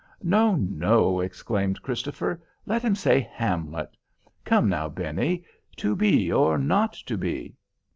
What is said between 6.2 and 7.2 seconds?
or not to